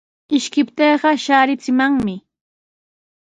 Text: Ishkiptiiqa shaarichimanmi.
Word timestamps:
Ishkiptiiqa 0.35 1.11
shaarichimanmi. 1.23 2.15